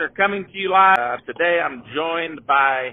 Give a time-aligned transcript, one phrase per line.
[0.00, 0.98] Talker coming to you live.
[0.98, 2.90] Uh, today I'm joined by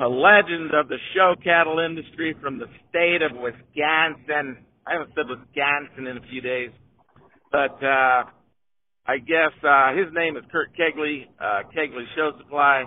[0.00, 4.64] a legend of the show cattle industry from the state of Wisconsin.
[4.86, 6.70] I haven't said Wisconsin in a few days,
[7.52, 8.24] but uh,
[9.06, 11.26] I guess uh, his name is Kurt Kegley.
[11.40, 12.84] Uh, Kegley Show Supply.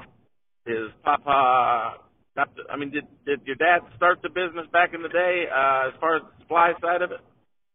[0.65, 1.97] His papa,
[2.37, 5.93] I mean, did did your dad start the business back in the day uh, as
[5.99, 7.19] far as the supply side of it?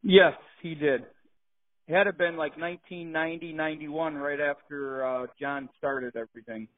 [0.02, 0.32] Yes,
[0.62, 1.02] he did.
[1.88, 6.68] It had to been like 1990, 91, right after uh, John started everything.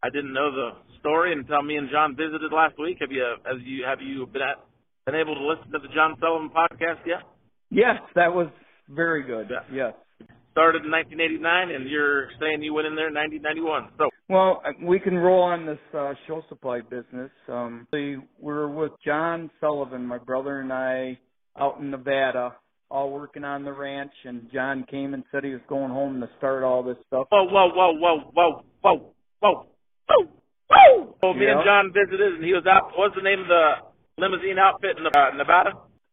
[0.00, 2.98] I didn't know the story until me and John visited last week.
[3.00, 4.62] Have you, have you, have you been at,
[5.06, 7.22] been able to listen to the John Sullivan podcast yet?
[7.70, 8.46] Yes, that was
[8.88, 9.48] very good.
[9.50, 9.90] Yeah.
[10.20, 10.28] Yes.
[10.52, 13.88] Started in 1989, and you're saying you went in there in 1991.
[13.98, 17.30] So, Well, uh, we can roll on this uh, show supply business.
[17.48, 21.18] Um, we were with John Sullivan, my brother and I,
[21.58, 22.54] out in Nevada,
[22.90, 26.28] all working on the ranch, and John came and said he was going home to
[26.38, 27.26] start all this stuff.
[27.30, 29.66] whoa, whoa, whoa, whoa, whoa, whoa, whoa,
[30.08, 30.28] whoa,
[30.68, 31.16] whoa.
[31.20, 32.92] So me and John visited, and he was out.
[32.96, 33.72] What's the name of the
[34.18, 35.70] limousine outfit in uh, Nevada?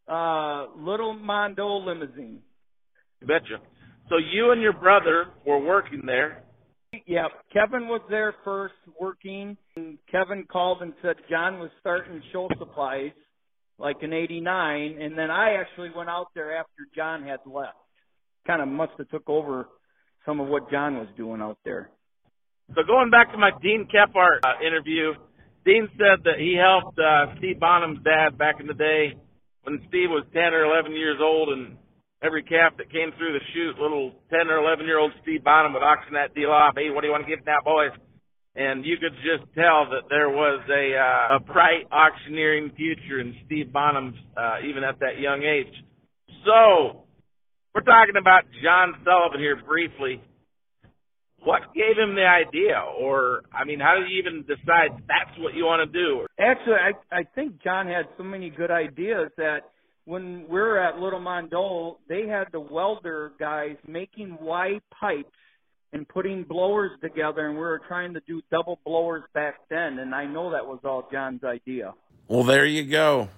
[0.08, 2.40] Uh, Little Mondo Limousine.
[3.22, 3.60] You betcha.
[4.10, 6.44] So you and your brother were working there.
[7.06, 9.56] Yeah, Kevin was there first working.
[9.76, 13.12] And Kevin called and said John was starting show supplies
[13.78, 17.78] like in 89 and then I actually went out there after John had left.
[18.46, 19.68] Kind of must have took over
[20.26, 21.90] some of what John was doing out there.
[22.76, 25.14] So going back to my Dean Kephart uh, interview,
[25.66, 29.14] Dean said that he helped uh, Steve Bonham's dad back in the day
[29.64, 31.78] when Steve was 10 or 11 years old, and
[32.24, 35.74] every calf that came through the chute, little 10 or 11 year old Steve Bonham
[35.74, 36.74] would auction that deal off.
[36.76, 37.92] Hey, what do you want to give that boys?
[38.56, 43.34] And you could just tell that there was a uh, a bright auctioneering future in
[43.46, 45.74] Steve Bonham's uh, even at that young age.
[46.46, 47.04] So
[47.74, 50.22] we're talking about John Sullivan here briefly.
[51.44, 52.84] What gave him the idea?
[53.00, 56.26] Or i mean how did you even decide that's what you want to do?
[56.38, 59.72] Actually, I I think John had so many good ideas that
[60.04, 65.30] when we were at Little Mondo, they had the welder guys making Y pipes
[65.94, 70.00] and putting blowers together, and we were trying to do double blowers back then.
[70.00, 71.94] And I know that was all John's idea.
[72.28, 73.30] Well, there you go.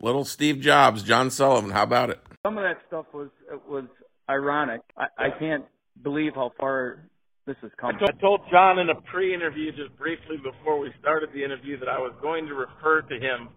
[0.00, 1.70] Little Steve Jobs, John Sullivan.
[1.70, 2.20] How about it?
[2.44, 3.30] Some of that stuff was
[3.68, 3.84] was
[4.28, 4.80] ironic.
[4.96, 5.64] I, I can't
[6.02, 6.98] believe how far
[7.46, 7.98] this has I come.
[7.98, 11.88] told, I told john in a pre-interview just briefly before we started the interview that
[11.88, 13.48] i was going to refer to him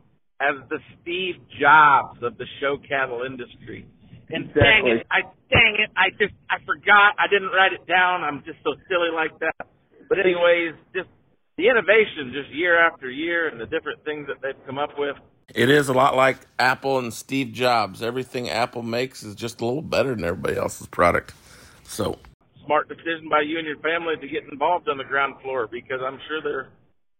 [0.41, 3.85] as the steve jobs of the show cattle industry
[4.29, 8.23] and dang it i dang it i just i forgot i didn't write it down
[8.23, 9.67] i'm just so silly like that
[10.09, 11.09] but anyways just
[11.57, 15.15] the innovation just year after year and the different things that they've come up with
[15.53, 18.01] It is a lot like Apple and Steve Jobs.
[18.01, 21.33] Everything Apple makes is just a little better than everybody else's product.
[21.83, 22.17] So,
[22.65, 26.01] smart decision by you and your family to get involved on the ground floor because
[26.03, 26.69] I'm sure there,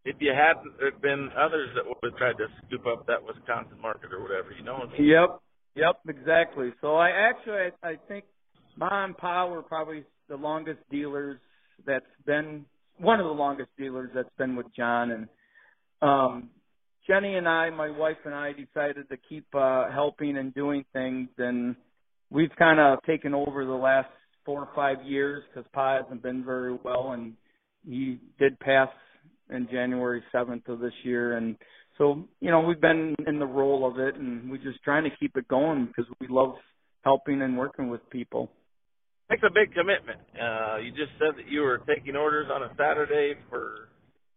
[0.04, 3.80] if you hadn't, there'd been others that would have tried to scoop up that Wisconsin
[3.80, 4.50] market or whatever.
[4.58, 5.08] You know what I mean?
[5.08, 5.40] Yep,
[5.76, 6.72] yep, exactly.
[6.80, 8.24] So I actually I, I think
[8.78, 11.38] Pa were probably the longest dealers
[11.86, 12.64] that's been
[12.98, 15.10] one of the longest dealers that's been with John.
[15.10, 15.28] And
[16.02, 16.50] um
[17.06, 21.28] Jenny and I, my wife and I decided to keep uh helping and doing things.
[21.38, 21.76] And
[22.30, 24.08] we've kind of taken over the last
[24.44, 27.12] four or five years because Pa hasn't been very well.
[27.12, 27.34] And
[27.86, 28.88] he did pass
[29.50, 31.36] in January 7th of this year.
[31.36, 31.56] And
[31.98, 35.10] so, you know, we've been in the role of it and we're just trying to
[35.18, 36.54] keep it going because we love
[37.02, 38.50] helping and working with people.
[39.30, 40.20] Takes a big commitment.
[40.40, 43.88] Uh, you just said that you were taking orders on a Saturday for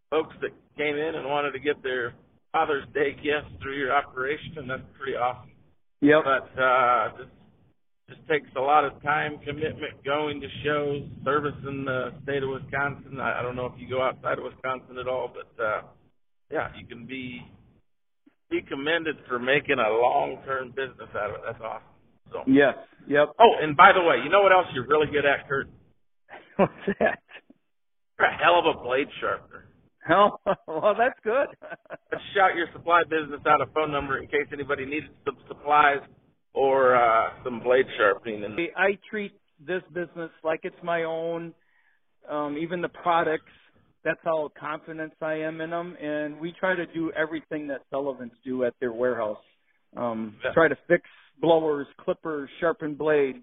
[0.10, 2.14] folks that came in and wanted to get their
[2.52, 5.52] Father's Day gifts through your operation, and that's pretty awesome.
[6.02, 6.22] Yep.
[6.24, 7.30] But uh, just
[8.10, 13.20] just takes a lot of time, commitment, going to shows, servicing the state of Wisconsin.
[13.20, 15.82] I, I don't know if you go outside of Wisconsin at all, but uh,
[16.52, 17.42] yeah, you can be
[18.50, 21.42] be commended for making a long term business out of it.
[21.46, 21.88] That's awesome.
[22.32, 22.44] So.
[22.48, 22.76] Yes.
[23.08, 23.36] Yep.
[23.40, 25.68] Oh, and by the way, you know what else you're really good at, Kurt?
[26.58, 27.20] What's that?
[28.20, 29.66] You're a hell of a blade sharpener.
[30.06, 31.48] Hell, well, that's good.
[32.12, 36.00] Let's shout your supply business out a phone number in case anybody needs some supplies
[36.54, 38.44] or uh, some blade sharpening.
[38.44, 39.34] And I treat
[39.66, 41.54] this business like it's my own.
[42.30, 43.52] Um, even the products,
[44.04, 45.96] that's how confident I am in them.
[46.02, 49.44] And we try to do everything that Sullivan's do at their warehouse.
[49.98, 50.54] Um, Yeah.
[50.54, 51.04] Try to fix
[51.42, 53.40] blowers, clippers, sharpen blades.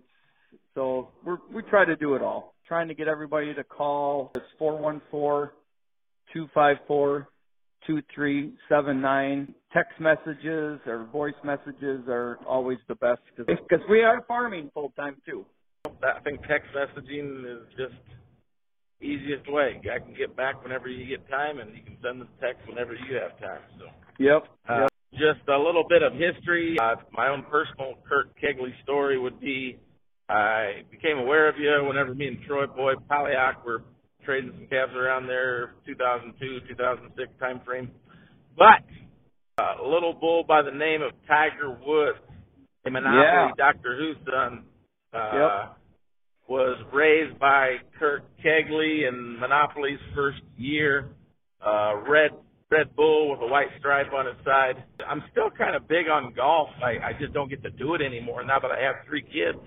[0.75, 2.55] So we're, we try to do it all.
[2.69, 4.33] Trying to get everybody to call.
[4.35, 5.53] It's four one four
[6.33, 7.29] two five four
[7.87, 9.55] two three seven nine.
[9.73, 15.17] Text messages or voice messages are always the best because we are farming full time
[15.25, 15.45] too.
[16.03, 17.95] I think text messaging is just
[19.01, 19.81] easiest way.
[19.93, 22.95] I can get back whenever you get time, and you can send the text whenever
[22.95, 23.61] you have time.
[23.79, 23.87] So.
[24.19, 24.45] Yep.
[24.69, 24.89] Uh, yep.
[25.13, 26.77] Just a little bit of history.
[26.81, 29.79] Uh, my own personal Kurt Kegley story would be
[30.29, 33.83] I became aware of you whenever me and Troy Boyd Palihawk were
[34.25, 37.91] trading some calves around there, 2002, 2006 time frame.
[38.59, 38.83] But
[39.59, 42.19] uh, a little bull by the name of Tiger Woods,
[42.85, 43.51] a Monopoly Yeah.
[43.57, 44.65] Doctor Who son,
[45.15, 45.77] uh, Yep.
[46.49, 51.09] Was raised by Kurt Kegley in Monopoly's first year.
[51.65, 52.31] Uh, red
[52.71, 54.75] Red Bull with a white stripe on his side.
[55.09, 56.69] I'm still kind of big on golf.
[56.83, 59.59] I, I just don't get to do it anymore now that I have three kids.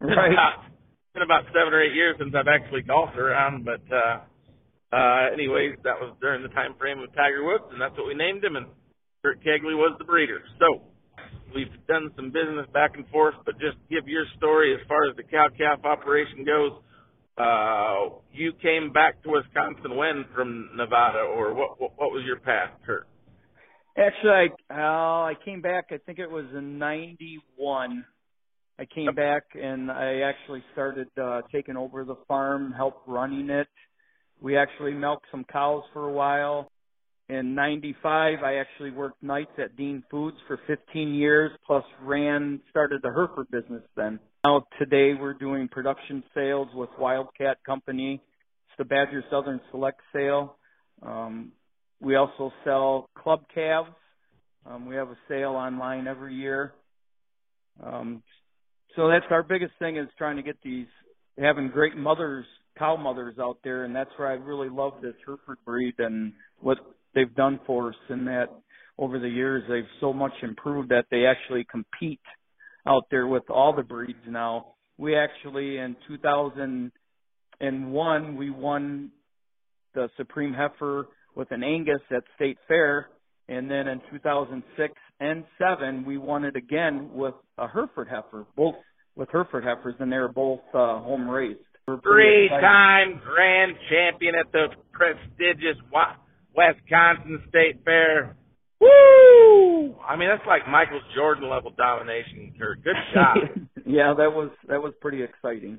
[0.00, 0.32] It's Right.
[0.32, 4.20] it's been about seven or eight years since I've actually golfed around, but uh
[4.96, 8.14] uh anyways, that was during the time frame of Tiger Woods and that's what we
[8.14, 8.66] named him and
[9.22, 10.40] Kurt Kegley was the breeder.
[10.58, 10.82] So
[11.54, 15.16] we've done some business back and forth, but just give your story as far as
[15.16, 16.72] the cow calf operation goes.
[17.38, 22.38] Uh you came back to Wisconsin when from Nevada or what what, what was your
[22.40, 23.06] path, Kurt?
[23.96, 25.86] Actually, I uh, I came back.
[25.90, 28.04] I think it was in '91.
[28.78, 33.68] I came back and I actually started uh, taking over the farm, helped running it.
[34.40, 36.70] We actually milked some cows for a while.
[37.32, 43.00] In '95, I actually worked nights at Dean Foods for 15 years, plus ran started
[43.02, 44.20] the Hereford business then.
[44.44, 48.16] Now today we're doing production sales with Wildcat Company.
[48.16, 50.56] It's the Badger Southern Select sale.
[51.00, 51.52] Um,
[52.02, 53.88] we also sell club calves.
[54.66, 56.74] Um, we have a sale online every year.
[57.82, 58.22] Um,
[58.94, 60.86] so that's our biggest thing is trying to get these
[61.38, 62.44] having great mothers,
[62.78, 66.76] cow mothers out there, and that's where I really love this Hereford breed and what
[67.14, 68.48] they've done for us in that
[68.98, 72.20] over the years they've so much improved that they actually compete
[72.86, 74.74] out there with all the breeds now.
[74.98, 79.10] We actually in 2001 we won
[79.94, 83.08] the Supreme Heifer with an Angus at State Fair,
[83.48, 88.74] and then in 2006 and 7 we won it again with a Hereford heifer, both
[89.16, 91.60] with Hereford heifers, and they were both uh, home raised.
[91.86, 92.60] We're pretty excited.
[92.60, 95.76] Three-time grand champion at the prestigious
[96.56, 98.36] Wisconsin State Fair.
[98.80, 99.94] Woo!
[100.06, 102.82] I mean, that's like Michael Jordan level domination, Kurt.
[102.82, 103.36] Good job.
[103.86, 105.78] yeah, that was that was pretty exciting.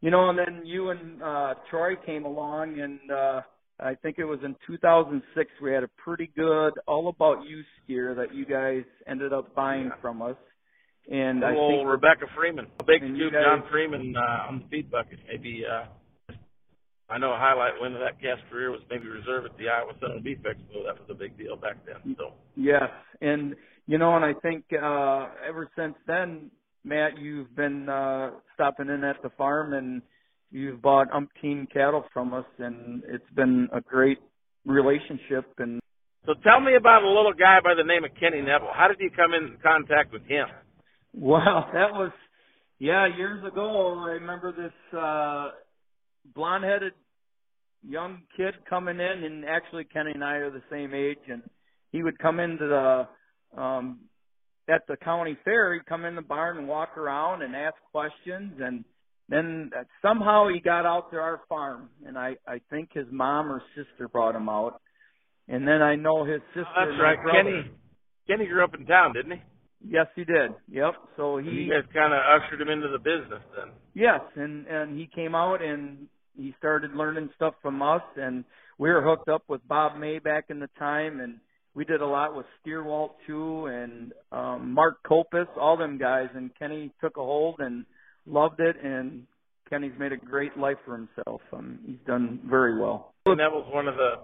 [0.00, 3.40] You know, and then you and uh Troy came along and uh
[3.80, 8.14] I think it was in 2006 we had a pretty good all about you steer
[8.14, 10.00] that you guys ended up buying Yeah.
[10.00, 10.36] from us.
[11.10, 12.66] And I think Rebecca Freeman.
[12.80, 15.18] A big scoop, guys- John Freeman uh, on the feed bucket.
[15.28, 15.84] Maybe uh,
[17.10, 19.92] I know a highlight win of that calf's career was maybe reserve at the Iowa
[20.00, 20.84] Southern Beef Expo.
[20.86, 22.16] That was a big deal back then.
[22.18, 22.90] So Yes,
[23.20, 23.54] and
[23.86, 26.50] you know, and I think uh ever since then,
[26.84, 30.02] Matt, you've been uh stopping in at the farm and
[30.50, 34.18] you've bought umpteen cattle from us, and it's been a great
[34.64, 35.44] relationship.
[35.58, 35.80] And
[36.26, 38.72] So tell me about a little guy by the name of Kenny Neville.
[38.72, 40.46] How did you come in contact with him?
[41.12, 42.12] wow, that was
[42.78, 43.98] yeah, years ago.
[44.06, 45.50] I remember this uh
[46.34, 46.92] blonde-headed
[47.86, 51.42] young kid coming in, and actually Kenny and I are the same age, and
[51.92, 54.00] he would come into the um
[54.68, 58.54] at the county fair, he'd come in the barn and walk around and ask questions
[58.62, 58.84] and
[59.28, 59.70] then
[60.02, 64.08] somehow he got out to our farm and I I think his mom or sister
[64.08, 64.80] brought him out.
[65.48, 67.22] And then I know his sister That's right.
[67.22, 67.70] brother- Kenny
[68.26, 69.42] Kenny grew up in town, didn't he?
[69.86, 70.50] Yes, he did.
[70.70, 70.94] Yep.
[71.18, 73.68] So And he you guys kind of ushered him into the business then.
[73.92, 78.44] Yes, and and he came out and he started learning stuff from us, and
[78.78, 81.38] we were hooked up with Bob May back in the time, and
[81.74, 86.50] we did a lot with Steerwalt too, and um, Mark Kopis, all them guys, and
[86.58, 87.84] Kenny took a hold and
[88.26, 89.26] loved it, and
[89.68, 91.40] Kenny's made a great life for himself.
[91.52, 93.12] Um, he's done very well.
[93.26, 94.14] Neville's one of the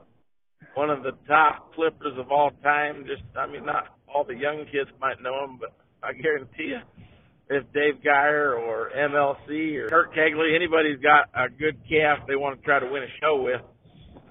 [0.74, 3.04] one of the top clippers of all time.
[3.06, 6.80] Just I mean, not all the young kids might know him, but I guarantee you,
[7.50, 12.58] if Dave Geyer or MLC or Kurt Kegley, anybody's got a good calf they want
[12.58, 13.60] to try to win a show with,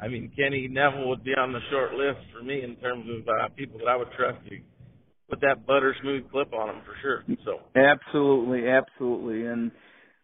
[0.02, 3.28] I mean, Kenny Neville would be on the short list for me in terms of
[3.28, 4.58] uh, people that I would trust to
[5.30, 7.24] put that butter smooth clip on him for sure.
[7.44, 9.72] So Absolutely, absolutely, and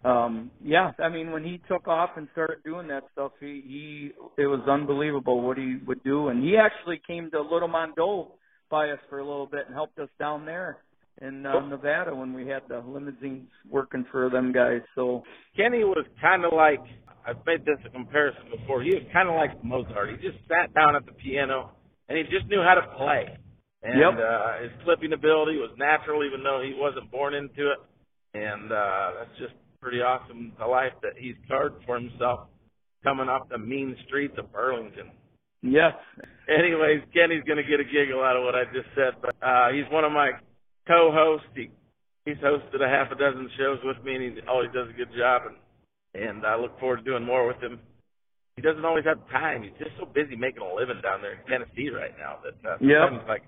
[0.04, 4.12] um yeah, I mean when he took off and started doing that stuff, he he
[4.42, 8.34] it was unbelievable what he would do, and he actually came to Little Mondo
[8.70, 10.78] by us for a little bit and helped us down there
[11.22, 14.82] in uh, Nevada when we had the limousines working for them guys.
[14.96, 15.24] So
[15.56, 16.80] Kenny was kind of like
[17.28, 18.84] I've made this a comparison before.
[18.84, 20.10] He was kind of like Mozart.
[20.12, 21.72] He just sat down at the piano
[22.10, 23.38] and he just knew how to play.
[23.84, 24.14] And Yep.
[24.20, 27.80] uh, his clipping ability was natural, even though he wasn't born into it.
[28.34, 30.52] And uh, that's just pretty awesome.
[30.60, 32.48] The life that he's carved for himself.
[33.04, 35.12] coming off the mean streets of Burlington.
[35.62, 35.94] Yes.
[36.50, 39.70] Anyways, Kenny's going to get a giggle out of what I just said, but uh,
[39.72, 40.32] he's one of my
[40.88, 41.48] co-hosts.
[41.56, 41.70] He,
[42.26, 45.10] he's hosted a half a dozen shows with me, and he always does a good
[45.18, 45.56] job, and
[46.16, 47.80] and I look forward to doing more with him.
[48.56, 49.64] He doesn't always have time.
[49.64, 52.78] He's just so busy making a living down there in Tennessee right now that uh,
[52.80, 53.12] yep.
[53.12, 53.44] sometimes like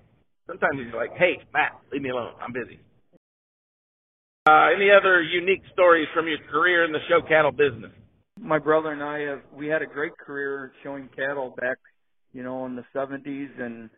[0.46, 2.34] sometimes he's like, "Hey, Matt, leave me alone.
[2.42, 2.78] I'm busy."
[4.48, 7.92] Uh, any other unique stories from your career in the show cattle business?
[8.40, 11.76] My brother and I have we had a great career showing cattle back,
[12.32, 13.90] you know, in the 70s and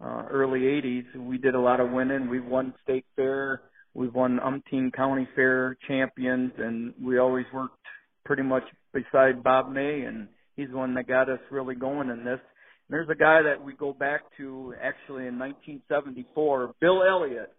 [0.00, 1.16] uh, early 80s.
[1.16, 2.28] We did a lot of winning.
[2.28, 3.62] We've won state fair.
[3.94, 7.78] We've won umpteen county fair champions, and we always worked
[8.26, 12.18] pretty much beside Bob May, and he's the one that got us really going in
[12.18, 12.40] this.
[12.88, 17.52] And there's a guy that we go back to actually in 1974, Bill Elliott.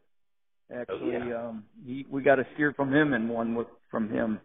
[0.72, 1.48] Actually, oh, yeah.
[1.48, 4.40] um, he, we got a steer from him and one with from him.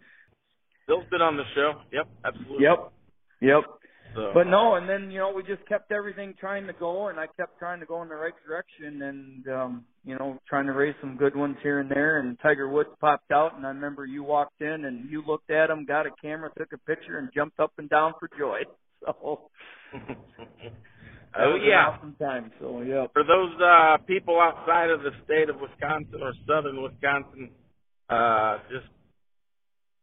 [0.86, 1.72] Bill's been on the show.
[1.92, 2.64] Yep, absolutely.
[2.64, 2.92] Yep,
[3.40, 3.62] yep.
[4.14, 4.30] So.
[4.34, 7.26] But no, and then you know we just kept everything trying to go, and I
[7.36, 10.94] kept trying to go in the right direction, and um, you know trying to raise
[11.00, 12.18] some good ones here and there.
[12.18, 15.70] And Tiger Woods popped out, and I remember you walked in and you looked at
[15.70, 18.60] him, got a camera, took a picture, and jumped up and down for joy.
[19.04, 19.50] So.
[21.36, 22.52] oh yeah, awesome time.
[22.60, 23.06] So yeah.
[23.12, 27.50] For those uh people outside of the state of Wisconsin or southern Wisconsin,
[28.08, 28.86] uh just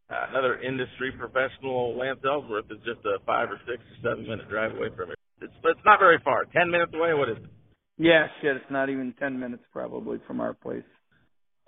[0.09, 4.49] uh, another industry professional, Lance Ellsworth, is just a five or six or seven minute
[4.49, 5.17] drive away from it.
[5.41, 6.45] It's it's not very far.
[6.45, 7.13] Ten minutes away.
[7.13, 7.49] What is it?
[7.97, 8.55] Yeah, shit.
[8.55, 10.87] It's not even ten minutes probably from our place.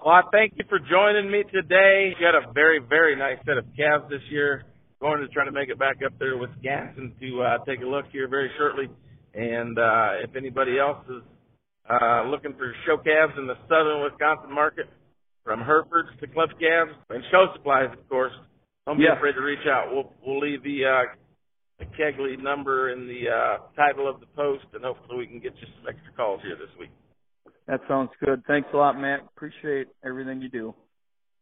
[0.04, 2.14] Well, I thank you for joining me today.
[2.20, 4.64] You had a very very nice set of calves this year.
[5.00, 7.86] Going to try to make it back up there with Wisconsin to uh, take a
[7.86, 8.86] look here very shortly.
[9.34, 11.24] And uh, if anybody else is
[11.90, 14.86] uh, looking for show calves in the southern Wisconsin market,
[15.44, 18.34] from Herefords to Cliff Calves and show supplies, of course,
[18.86, 19.16] don't be Yeah.
[19.18, 19.92] afraid to reach out.
[19.92, 21.04] We'll we'll leave the uh,
[21.80, 25.56] the Kegley number in the uh, title of the post, and hopefully we can get
[25.58, 26.92] you some extra calls here this week.
[27.68, 28.44] That sounds good.
[28.48, 29.22] Thanks a lot, Matt.
[29.36, 30.76] Appreciate everything you do.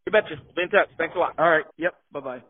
[0.05, 0.35] You betcha.
[0.55, 0.89] Be in touch.
[0.97, 1.35] Thanks a lot.
[1.37, 1.65] All right.
[1.77, 1.93] Yep.
[2.11, 2.43] Bye bye.